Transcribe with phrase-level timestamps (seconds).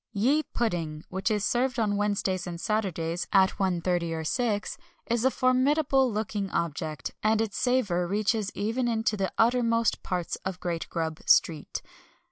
[0.13, 3.83] Ye Pudding, which is served on Wednesdays and Saturdays, at 1.30 and
[4.63, 4.77] 6.0,
[5.11, 10.59] is a formidable looking object, and its savour reaches even into the uttermost parts of
[10.59, 11.83] Great Grub Street.